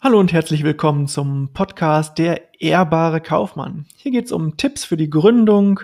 [0.00, 3.84] Hallo und herzlich willkommen zum Podcast Der ehrbare Kaufmann.
[3.96, 5.80] Hier geht es um Tipps für die Gründung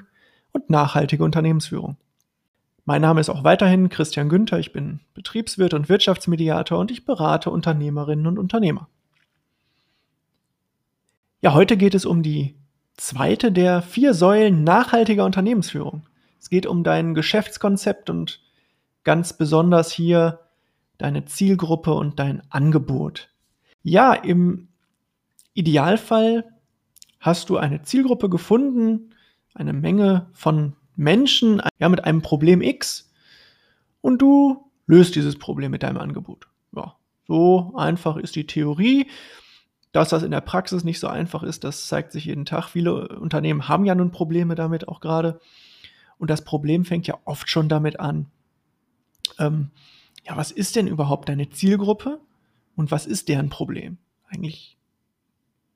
[0.53, 1.97] und nachhaltige Unternehmensführung.
[2.85, 7.51] Mein Name ist auch weiterhin Christian Günther, ich bin Betriebswirt und Wirtschaftsmediator und ich berate
[7.51, 8.89] Unternehmerinnen und Unternehmer.
[11.41, 12.55] Ja, heute geht es um die
[12.97, 16.07] zweite der vier Säulen nachhaltiger Unternehmensführung.
[16.39, 18.41] Es geht um dein Geschäftskonzept und
[19.03, 20.39] ganz besonders hier
[20.99, 23.34] deine Zielgruppe und dein Angebot.
[23.85, 24.69] Ja, im
[25.53, 26.51] Idealfall
[27.21, 29.15] hast du eine Zielgruppe gefunden,
[29.55, 33.13] eine Menge von Menschen ja, mit einem Problem X
[34.01, 36.49] und du löst dieses Problem mit deinem Angebot.
[36.75, 36.97] Ja,
[37.29, 39.09] so einfach ist die Theorie.
[39.93, 42.69] Dass das in der Praxis nicht so einfach ist, das zeigt sich jeden Tag.
[42.69, 45.41] Viele Unternehmen haben ja nun Probleme damit auch gerade.
[46.19, 48.27] Und das Problem fängt ja oft schon damit an.
[49.39, 49.71] Ähm,
[50.27, 52.19] ja, was ist denn überhaupt deine Zielgruppe?
[52.77, 53.99] Und was ist deren Problem?
[54.29, 54.77] Eigentlich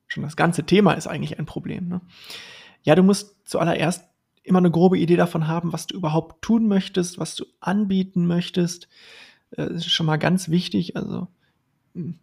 [0.06, 1.88] schon das ganze Thema ist eigentlich ein Problem.
[1.88, 2.00] Ne?
[2.82, 4.04] Ja, du musst zuallererst
[4.42, 8.88] immer eine grobe Idee davon haben, was du überhaupt tun möchtest, was du anbieten möchtest.
[9.50, 10.96] Das ist schon mal ganz wichtig.
[10.96, 11.28] Also
[11.94, 12.18] hm,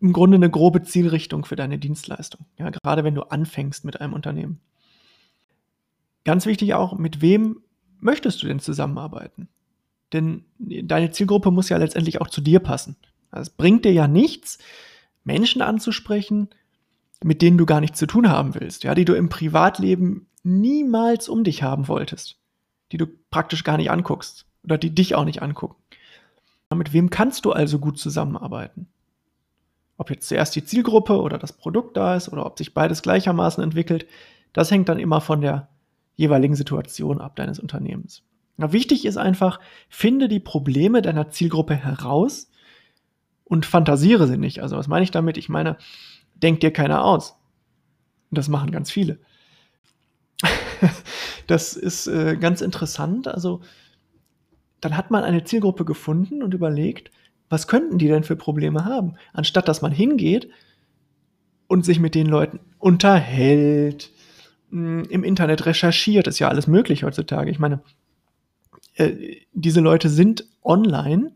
[0.00, 2.46] im Grunde eine grobe Zielrichtung für deine Dienstleistung.
[2.56, 4.60] Ja, gerade wenn du anfängst mit einem Unternehmen.
[6.24, 7.60] Ganz wichtig auch, mit wem
[8.00, 9.48] möchtest du denn zusammenarbeiten?
[10.12, 12.96] Denn deine Zielgruppe muss ja letztendlich auch zu dir passen.
[13.30, 14.58] Also es bringt dir ja nichts,
[15.24, 16.48] Menschen anzusprechen,
[17.22, 21.28] mit denen du gar nichts zu tun haben willst, ja, die du im Privatleben niemals
[21.28, 22.38] um dich haben wolltest,
[22.92, 25.76] die du praktisch gar nicht anguckst oder die dich auch nicht angucken.
[26.74, 28.88] Mit wem kannst du also gut zusammenarbeiten?
[29.96, 33.62] Ob jetzt zuerst die Zielgruppe oder das Produkt da ist oder ob sich beides gleichermaßen
[33.62, 34.06] entwickelt,
[34.52, 35.68] das hängt dann immer von der
[36.14, 38.22] jeweiligen Situation ab deines Unternehmens.
[38.56, 42.50] Na, wichtig ist einfach, finde die Probleme deiner Zielgruppe heraus
[43.48, 44.60] und fantasiere sie nicht.
[44.62, 45.36] Also was meine ich damit?
[45.36, 45.76] Ich meine,
[46.34, 47.36] denk dir keiner aus.
[48.30, 49.18] Und das machen ganz viele.
[51.46, 53.26] das ist äh, ganz interessant.
[53.26, 53.60] Also
[54.80, 57.10] dann hat man eine Zielgruppe gefunden und überlegt,
[57.48, 59.14] was könnten die denn für Probleme haben?
[59.32, 60.50] Anstatt dass man hingeht
[61.66, 64.10] und sich mit den Leuten unterhält,
[64.70, 67.50] hm, im Internet recherchiert, ist ja alles möglich heutzutage.
[67.50, 67.80] Ich meine,
[68.94, 71.32] äh, diese Leute sind online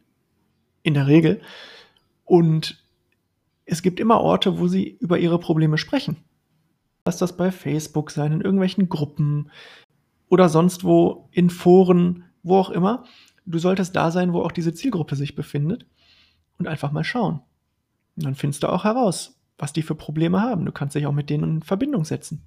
[0.82, 1.40] in der Regel
[2.32, 2.82] und
[3.66, 6.16] es gibt immer Orte, wo sie über ihre Probleme sprechen.
[7.04, 9.50] Lass das bei Facebook sein, in irgendwelchen Gruppen
[10.30, 13.04] oder sonst wo, in Foren, wo auch immer.
[13.44, 15.84] Du solltest da sein, wo auch diese Zielgruppe sich befindet
[16.56, 17.42] und einfach mal schauen.
[18.16, 20.64] Und dann findest du auch heraus, was die für Probleme haben.
[20.64, 22.46] Du kannst dich auch mit denen in Verbindung setzen.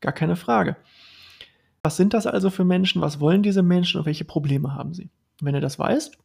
[0.00, 0.78] Gar keine Frage.
[1.82, 3.02] Was sind das also für Menschen?
[3.02, 5.10] Was wollen diese Menschen und welche Probleme haben sie?
[5.42, 6.16] Und wenn du das weißt,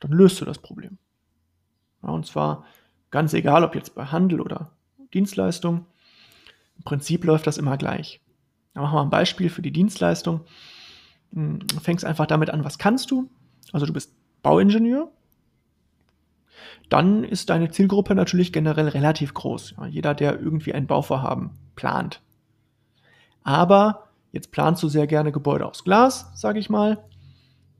[0.00, 0.98] dann löst du das Problem.
[2.02, 2.64] Und zwar
[3.10, 4.72] ganz egal, ob jetzt bei Handel oder
[5.12, 5.86] Dienstleistung.
[6.76, 8.20] Im Prinzip läuft das immer gleich.
[8.74, 10.42] Da machen wir ein Beispiel für die Dienstleistung.
[11.32, 13.28] Hm, du fängst einfach damit an, was kannst du?
[13.72, 15.10] Also du bist Bauingenieur.
[16.88, 19.74] Dann ist deine Zielgruppe natürlich generell relativ groß.
[19.76, 22.20] Ja, jeder, der irgendwie ein Bauvorhaben plant.
[23.42, 27.04] Aber jetzt planst du sehr gerne Gebäude aus Glas, sage ich mal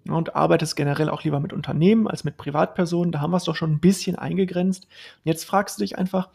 [0.09, 3.13] und arbeitest generell auch lieber mit Unternehmen als mit Privatpersonen.
[3.13, 4.85] Da haben wir es doch schon ein bisschen eingegrenzt.
[4.85, 6.29] Und jetzt fragst du dich einfach,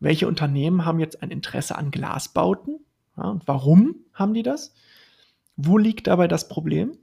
[0.00, 2.80] welche Unternehmen haben jetzt ein Interesse an Glasbauten?
[3.16, 4.74] Ja, und warum haben die das?
[5.56, 6.96] Wo liegt dabei das Problem?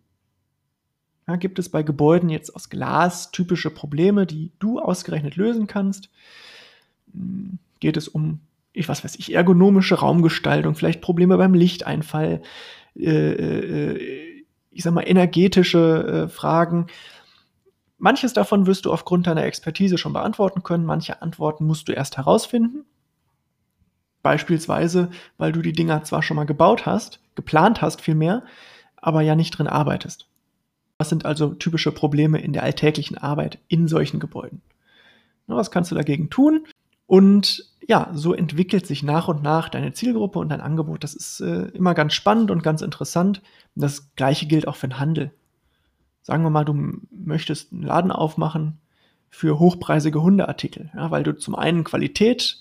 [1.28, 6.10] Ja, gibt es bei Gebäuden jetzt aus Glas typische Probleme, die du ausgerechnet lösen kannst?
[7.14, 8.40] Hm, geht es um,
[8.74, 12.42] ich was weiß ich, ergonomische Raumgestaltung, vielleicht Probleme beim Lichteinfall,
[12.96, 14.35] äh, äh,
[14.76, 16.88] ich sag mal, energetische äh, Fragen.
[17.98, 22.18] Manches davon wirst du aufgrund deiner Expertise schon beantworten können, manche Antworten musst du erst
[22.18, 22.84] herausfinden.
[24.22, 28.44] Beispielsweise, weil du die Dinger zwar schon mal gebaut hast, geplant hast vielmehr,
[28.98, 30.28] aber ja nicht drin arbeitest.
[30.98, 34.62] Was sind also typische Probleme in der alltäglichen Arbeit in solchen Gebäuden?
[35.48, 36.66] Was kannst du dagegen tun?
[37.08, 41.04] Und ja, so entwickelt sich nach und nach deine Zielgruppe und dein Angebot.
[41.04, 43.42] Das ist äh, immer ganz spannend und ganz interessant.
[43.76, 45.32] Das gleiche gilt auch für den Handel.
[46.24, 48.80] Sagen wir mal, du möchtest einen Laden aufmachen
[49.30, 52.58] für hochpreisige Hundeartikel, ja, weil du zum einen Qualität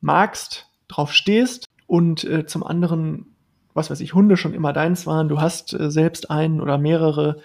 [0.00, 3.26] magst, drauf stehst und äh, zum anderen,
[3.74, 7.42] was weiß ich, Hunde schon immer deins waren, du hast äh, selbst einen oder mehrere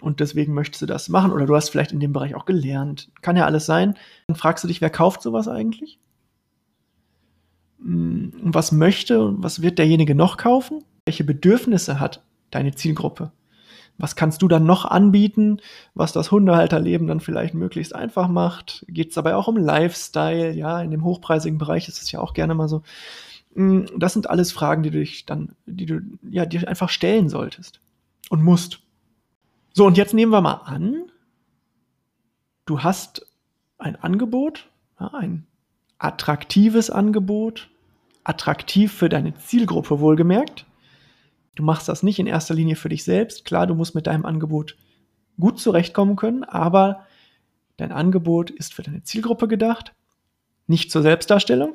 [0.00, 3.10] und deswegen möchtest du das machen oder du hast vielleicht in dem Bereich auch gelernt.
[3.20, 3.94] Kann ja alles sein.
[4.28, 5.98] Dann fragst du dich, wer kauft sowas eigentlich?
[7.84, 10.82] Hm, was möchte und was wird derjenige noch kaufen?
[11.04, 13.30] Welche Bedürfnisse hat deine Zielgruppe?
[13.96, 15.60] Was kannst du dann noch anbieten,
[15.94, 18.84] was das Hundehalterleben dann vielleicht möglichst einfach macht?
[18.88, 20.52] Geht es dabei auch um Lifestyle?
[20.52, 22.82] Ja, in dem hochpreisigen Bereich ist es ja auch gerne mal so.
[23.54, 27.28] Mm, das sind alles Fragen, die du dich dann, die du ja dir einfach stellen
[27.28, 27.80] solltest
[28.30, 28.80] und musst.
[29.74, 31.04] So, und jetzt nehmen wir mal an,
[32.66, 33.26] du hast
[33.78, 35.46] ein Angebot, ein
[35.98, 37.68] attraktives Angebot,
[38.24, 40.66] attraktiv für deine Zielgruppe wohlgemerkt.
[41.54, 43.44] Du machst das nicht in erster Linie für dich selbst.
[43.44, 44.76] Klar, du musst mit deinem Angebot
[45.38, 47.06] gut zurechtkommen können, aber
[47.76, 49.92] dein Angebot ist für deine Zielgruppe gedacht,
[50.66, 51.74] nicht zur Selbstdarstellung.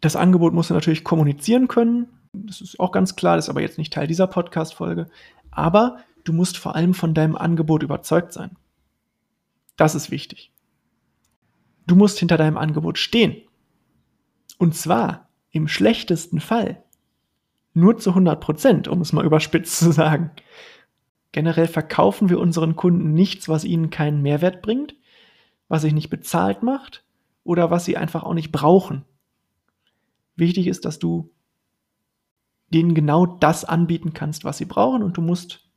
[0.00, 2.08] Das Angebot musst du natürlich kommunizieren können.
[2.32, 5.06] Das ist auch ganz klar, das ist aber jetzt nicht Teil dieser Podcast-Folge.
[5.50, 8.56] Aber du musst vor allem von deinem Angebot überzeugt sein.
[9.76, 10.52] Das ist wichtig.
[11.86, 13.36] Du musst hinter deinem Angebot stehen.
[14.58, 16.82] Und zwar im schlechtesten Fall
[17.74, 20.30] nur zu 100 Prozent, um es mal überspitzt zu sagen.
[21.32, 24.94] Generell verkaufen wir unseren Kunden nichts, was ihnen keinen Mehrwert bringt,
[25.68, 27.04] was sich nicht bezahlt macht
[27.42, 29.04] oder was sie einfach auch nicht brauchen.
[30.36, 31.32] Wichtig ist, dass du
[32.72, 35.68] denen genau das anbieten kannst, was sie brauchen und du musst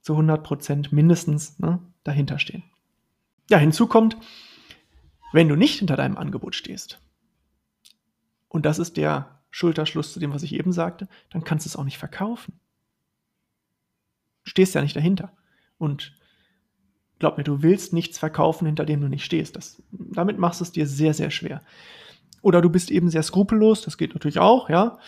[0.00, 2.62] zu 100 Prozent mindestens ne, dahinter stehen.
[3.50, 4.16] Ja, hinzu kommt,
[5.32, 7.00] wenn du nicht hinter deinem Angebot stehst,
[8.48, 11.76] und das ist der Schulterschluss zu dem, was ich eben sagte, dann kannst du es
[11.76, 12.58] auch nicht verkaufen.
[14.44, 15.32] Du stehst ja nicht dahinter.
[15.78, 16.14] Und
[17.18, 19.56] glaub mir, du willst nichts verkaufen, hinter dem du nicht stehst.
[19.56, 21.62] Das, damit machst du es dir sehr, sehr schwer.
[22.42, 24.98] Oder du bist eben sehr skrupellos, das geht natürlich auch, ja.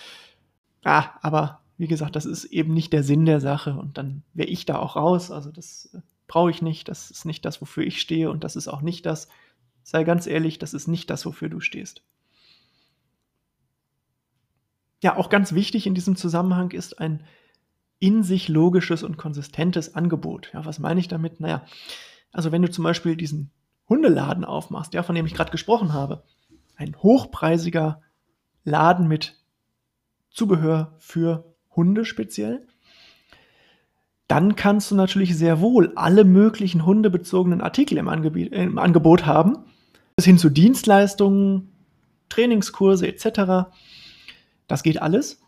[0.83, 4.49] Ah, aber wie gesagt, das ist eben nicht der Sinn der Sache und dann wäre
[4.49, 5.31] ich da auch raus.
[5.31, 8.57] Also das äh, brauche ich nicht, das ist nicht das, wofür ich stehe und das
[8.57, 9.29] ist auch nicht das,
[9.85, 12.03] sei ganz ehrlich, das ist nicht das, wofür du stehst.
[15.03, 17.23] Ja, auch ganz wichtig in diesem Zusammenhang ist ein
[18.01, 20.51] in sich logisches und konsistentes Angebot.
[20.55, 21.41] Ja, was meine ich damit?
[21.41, 21.65] Naja,
[22.33, 23.51] also wenn du zum Beispiel diesen
[23.89, 26.23] Hundeladen aufmachst, ja, von dem ich gerade gesprochen habe,
[26.77, 28.03] ein hochpreisiger
[28.65, 29.37] Laden mit
[30.31, 32.67] Zubehör für Hunde speziell,
[34.29, 39.27] dann kannst du natürlich sehr wohl alle möglichen hundebezogenen Artikel im, Angebot, äh, im Angebot
[39.27, 39.65] haben,
[40.17, 41.73] bis hin zu Dienstleistungen,
[42.29, 43.71] Trainingskurse etc.
[44.69, 45.41] Das geht alles.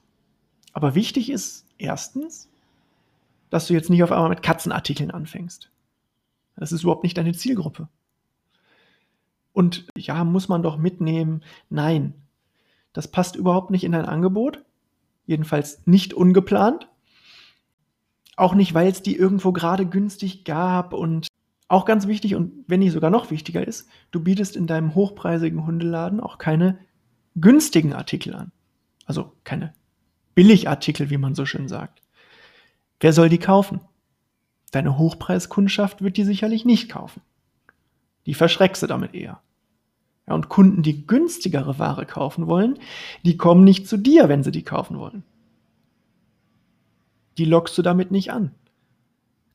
[0.72, 2.48] Aber wichtig ist erstens,
[3.50, 5.70] dass du jetzt nicht auf einmal mit Katzenartikeln anfängst.
[6.56, 7.88] Das ist überhaupt nicht deine Zielgruppe.
[9.52, 11.42] Und ja, muss man doch mitnehmen.
[11.68, 12.14] Nein,
[12.92, 14.64] das passt überhaupt nicht in dein Angebot.
[15.26, 16.88] Jedenfalls nicht ungeplant.
[18.36, 21.28] Auch nicht, weil es die irgendwo gerade günstig gab und
[21.68, 25.66] auch ganz wichtig und wenn nicht sogar noch wichtiger ist, du bietest in deinem hochpreisigen
[25.66, 26.78] Hundeladen auch keine
[27.36, 28.50] günstigen Artikel an.
[29.10, 29.74] Also keine
[30.36, 32.00] Billigartikel, wie man so schön sagt.
[33.00, 33.80] Wer soll die kaufen?
[34.70, 37.20] Deine Hochpreiskundschaft wird die sicherlich nicht kaufen.
[38.26, 39.40] Die verschreckst du damit eher.
[40.28, 42.78] Ja, und Kunden, die günstigere Ware kaufen wollen,
[43.24, 45.24] die kommen nicht zu dir, wenn sie die kaufen wollen.
[47.36, 48.54] Die lockst du damit nicht an.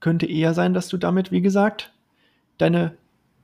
[0.02, 1.94] Könnte eher sein, dass du damit, wie gesagt,
[2.58, 2.98] deine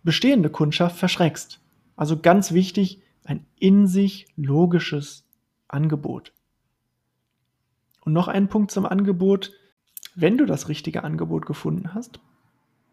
[0.04, 1.62] bestehende Kundschaft verschreckst.
[1.96, 5.24] Also ganz wichtig, ein in sich logisches
[5.74, 6.34] Angebot.
[8.04, 9.52] Und noch ein Punkt zum Angebot.
[10.16, 12.20] Wenn du das richtige Angebot gefunden hast,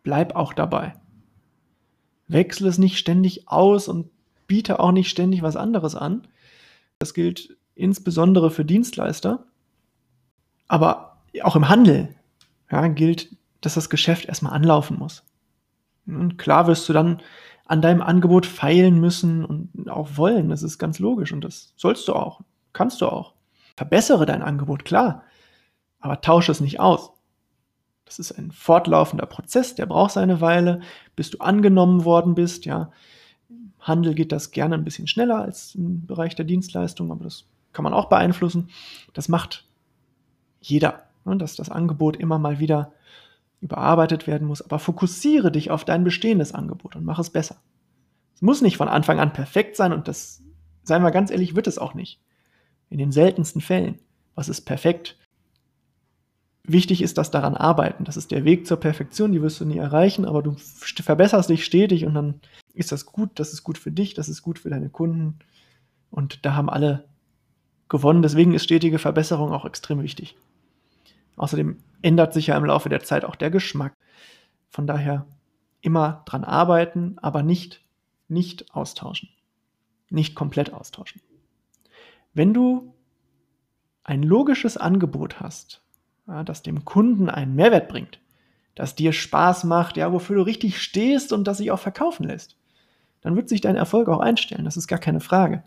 [0.02, 0.94] bleib auch dabei.
[2.28, 4.10] Wechsle es nicht ständig aus und
[4.46, 6.28] biete auch nicht ständig was anderes an.
[6.98, 9.44] Das gilt insbesondere für Dienstleister.
[10.68, 12.14] Aber auch im Handel
[12.70, 15.24] ja, gilt, dass das Geschäft erstmal anlaufen muss.
[16.06, 17.20] Und klar wirst du dann
[17.64, 20.48] an deinem Angebot feilen müssen und auch wollen.
[20.48, 22.40] Das ist ganz logisch und das sollst du auch.
[22.78, 23.32] Kannst du auch.
[23.74, 25.24] Verbessere dein Angebot, klar,
[25.98, 27.10] aber tausche es nicht aus.
[28.04, 30.82] Das ist ein fortlaufender Prozess, der braucht seine Weile,
[31.16, 32.92] bis du angenommen worden bist, ja.
[33.48, 37.46] Im Handel geht das gerne ein bisschen schneller als im Bereich der Dienstleistung, aber das
[37.72, 38.68] kann man auch beeinflussen.
[39.12, 39.66] Das macht
[40.60, 42.92] jeder, ne, dass das Angebot immer mal wieder
[43.60, 44.62] überarbeitet werden muss.
[44.62, 47.56] Aber fokussiere dich auf dein bestehendes Angebot und mach es besser.
[48.36, 50.44] Es muss nicht von Anfang an perfekt sein und das,
[50.84, 52.20] seien wir ganz ehrlich, wird es auch nicht.
[52.90, 53.98] In den seltensten Fällen.
[54.34, 55.16] Was ist perfekt?
[56.64, 58.04] Wichtig ist das daran arbeiten.
[58.04, 61.64] Das ist der Weg zur Perfektion, die wirst du nie erreichen, aber du verbesserst dich
[61.64, 62.40] stetig und dann
[62.74, 65.38] ist das gut, das ist gut für dich, das ist gut für deine Kunden
[66.10, 67.04] und da haben alle
[67.88, 68.22] gewonnen.
[68.22, 70.36] Deswegen ist stetige Verbesserung auch extrem wichtig.
[71.36, 73.94] Außerdem ändert sich ja im Laufe der Zeit auch der Geschmack.
[74.68, 75.26] Von daher
[75.80, 77.82] immer dran arbeiten, aber nicht,
[78.28, 79.30] nicht austauschen.
[80.10, 81.22] Nicht komplett austauschen.
[82.34, 82.94] Wenn du
[84.04, 85.82] ein logisches Angebot hast,
[86.26, 88.20] ja, das dem Kunden einen Mehrwert bringt,
[88.74, 92.56] das dir Spaß macht, ja, wofür du richtig stehst und das sich auch verkaufen lässt,
[93.20, 94.64] dann wird sich dein Erfolg auch einstellen.
[94.64, 95.62] Das ist gar keine Frage.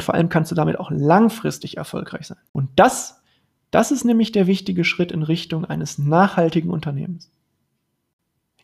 [0.00, 2.38] Vor allem kannst du damit auch langfristig erfolgreich sein.
[2.52, 3.20] Und das,
[3.70, 7.30] das ist nämlich der wichtige Schritt in Richtung eines nachhaltigen Unternehmens.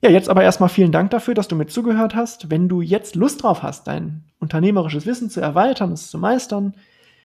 [0.00, 2.50] Ja, jetzt aber erstmal vielen Dank dafür, dass du mir zugehört hast.
[2.50, 6.74] Wenn du jetzt Lust drauf hast, dein unternehmerisches Wissen zu erweitern, es zu meistern,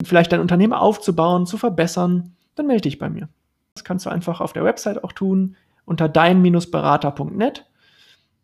[0.04, 3.28] vielleicht dein Unternehmen aufzubauen, zu verbessern, dann melde dich bei mir.
[3.75, 7.66] Das kannst du einfach auf der Website auch tun, unter dein-berater.net.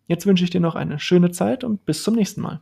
[0.07, 2.61] Jetzt wünsche ich dir noch eine schöne Zeit und bis zum nächsten Mal.